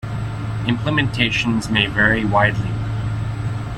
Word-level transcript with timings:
Implementations 0.63 1.69
may 1.69 1.85
vary 1.85 2.25
widely. 2.25 2.71